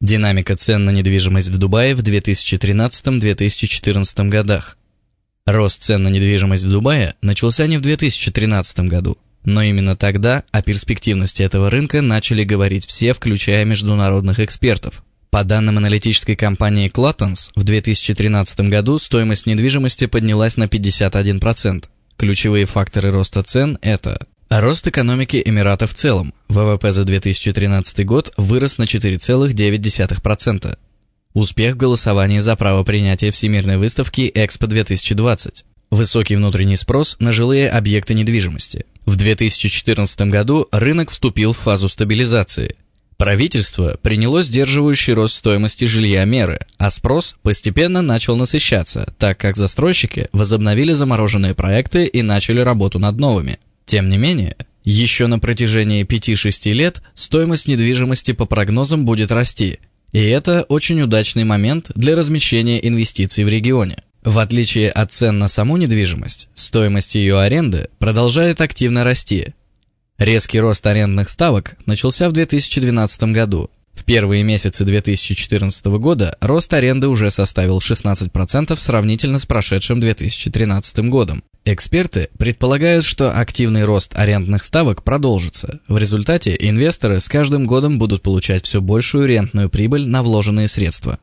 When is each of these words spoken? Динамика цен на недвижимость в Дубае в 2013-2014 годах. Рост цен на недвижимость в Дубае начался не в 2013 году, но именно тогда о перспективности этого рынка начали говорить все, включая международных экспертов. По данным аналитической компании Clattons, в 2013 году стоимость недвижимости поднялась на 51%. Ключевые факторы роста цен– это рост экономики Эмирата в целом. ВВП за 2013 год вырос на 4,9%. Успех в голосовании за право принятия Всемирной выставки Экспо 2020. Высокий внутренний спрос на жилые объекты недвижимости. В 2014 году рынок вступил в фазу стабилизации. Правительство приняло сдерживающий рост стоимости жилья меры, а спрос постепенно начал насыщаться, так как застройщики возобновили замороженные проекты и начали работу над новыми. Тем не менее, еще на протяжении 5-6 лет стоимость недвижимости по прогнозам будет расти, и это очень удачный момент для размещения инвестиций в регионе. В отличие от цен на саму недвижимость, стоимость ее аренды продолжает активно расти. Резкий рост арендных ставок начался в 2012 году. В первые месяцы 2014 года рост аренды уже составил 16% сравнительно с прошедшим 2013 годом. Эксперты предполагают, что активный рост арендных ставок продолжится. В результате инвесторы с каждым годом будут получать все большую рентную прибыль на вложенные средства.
Динамика 0.00 0.56
цен 0.56 0.84
на 0.84 0.90
недвижимость 0.90 1.48
в 1.48 1.56
Дубае 1.56 1.94
в 1.94 2.00
2013-2014 2.00 4.28
годах. 4.28 4.76
Рост 5.46 5.82
цен 5.82 6.02
на 6.02 6.08
недвижимость 6.08 6.64
в 6.64 6.70
Дубае 6.70 7.14
начался 7.22 7.66
не 7.66 7.78
в 7.78 7.80
2013 7.80 8.80
году, 8.80 9.16
но 9.44 9.62
именно 9.62 9.96
тогда 9.96 10.44
о 10.52 10.62
перспективности 10.62 11.42
этого 11.42 11.70
рынка 11.70 12.02
начали 12.02 12.44
говорить 12.44 12.86
все, 12.86 13.14
включая 13.14 13.64
международных 13.64 14.40
экспертов. 14.40 15.02
По 15.30 15.42
данным 15.42 15.78
аналитической 15.78 16.36
компании 16.36 16.90
Clattons, 16.90 17.50
в 17.56 17.64
2013 17.64 18.60
году 18.60 18.98
стоимость 18.98 19.46
недвижимости 19.46 20.06
поднялась 20.06 20.56
на 20.56 20.64
51%. 20.64 21.84
Ключевые 22.16 22.66
факторы 22.66 23.10
роста 23.10 23.42
цен– 23.42 23.78
это 23.82 24.28
рост 24.60 24.86
экономики 24.86 25.42
Эмирата 25.44 25.86
в 25.86 25.94
целом. 25.94 26.34
ВВП 26.48 26.92
за 26.92 27.04
2013 27.04 28.04
год 28.06 28.32
вырос 28.36 28.78
на 28.78 28.84
4,9%. 28.84 30.78
Успех 31.32 31.74
в 31.74 31.78
голосовании 31.78 32.38
за 32.38 32.54
право 32.54 32.84
принятия 32.84 33.30
Всемирной 33.30 33.78
выставки 33.78 34.30
Экспо 34.34 34.66
2020. 34.66 35.64
Высокий 35.90 36.36
внутренний 36.36 36.76
спрос 36.76 37.16
на 37.18 37.32
жилые 37.32 37.68
объекты 37.70 38.14
недвижимости. 38.14 38.86
В 39.06 39.16
2014 39.16 40.20
году 40.22 40.68
рынок 40.70 41.10
вступил 41.10 41.52
в 41.52 41.58
фазу 41.58 41.88
стабилизации. 41.88 42.76
Правительство 43.16 43.96
приняло 44.02 44.42
сдерживающий 44.42 45.12
рост 45.12 45.36
стоимости 45.36 45.84
жилья 45.84 46.24
меры, 46.24 46.60
а 46.78 46.90
спрос 46.90 47.36
постепенно 47.42 48.02
начал 48.02 48.36
насыщаться, 48.36 49.14
так 49.18 49.38
как 49.38 49.56
застройщики 49.56 50.28
возобновили 50.32 50.92
замороженные 50.92 51.54
проекты 51.54 52.06
и 52.06 52.22
начали 52.22 52.60
работу 52.60 52.98
над 52.98 53.16
новыми. 53.16 53.58
Тем 53.86 54.08
не 54.08 54.18
менее, 54.18 54.56
еще 54.82 55.26
на 55.26 55.38
протяжении 55.38 56.04
5-6 56.04 56.72
лет 56.72 57.02
стоимость 57.14 57.68
недвижимости 57.68 58.32
по 58.32 58.46
прогнозам 58.46 59.04
будет 59.04 59.30
расти, 59.32 59.78
и 60.12 60.22
это 60.22 60.62
очень 60.68 61.00
удачный 61.02 61.44
момент 61.44 61.90
для 61.94 62.14
размещения 62.14 62.86
инвестиций 62.86 63.44
в 63.44 63.48
регионе. 63.48 63.98
В 64.22 64.38
отличие 64.38 64.90
от 64.90 65.12
цен 65.12 65.38
на 65.38 65.48
саму 65.48 65.76
недвижимость, 65.76 66.48
стоимость 66.54 67.14
ее 67.14 67.40
аренды 67.40 67.88
продолжает 67.98 68.60
активно 68.60 69.04
расти. 69.04 69.54
Резкий 70.16 70.60
рост 70.60 70.86
арендных 70.86 71.28
ставок 71.28 71.76
начался 71.84 72.28
в 72.28 72.32
2012 72.32 73.24
году. 73.24 73.70
В 73.94 74.04
первые 74.04 74.42
месяцы 74.42 74.84
2014 74.84 75.86
года 75.86 76.36
рост 76.40 76.72
аренды 76.74 77.08
уже 77.08 77.30
составил 77.30 77.78
16% 77.78 78.76
сравнительно 78.76 79.38
с 79.38 79.46
прошедшим 79.46 80.00
2013 80.00 80.98
годом. 81.08 81.44
Эксперты 81.64 82.28
предполагают, 82.36 83.06
что 83.06 83.38
активный 83.38 83.84
рост 83.84 84.14
арендных 84.14 84.62
ставок 84.62 85.02
продолжится. 85.02 85.80
В 85.88 85.96
результате 85.96 86.54
инвесторы 86.58 87.20
с 87.20 87.28
каждым 87.28 87.66
годом 87.66 87.98
будут 87.98 88.22
получать 88.22 88.66
все 88.66 88.82
большую 88.82 89.26
рентную 89.26 89.70
прибыль 89.70 90.06
на 90.06 90.22
вложенные 90.22 90.68
средства. 90.68 91.18